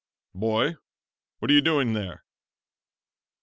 "Boy, 0.33 0.77
what 1.37 1.51
are 1.51 1.53
you 1.53 1.61
doing 1.61 1.93
there?" 1.93 2.23